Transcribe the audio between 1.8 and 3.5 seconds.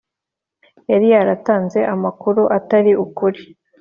amakuru atari ukuri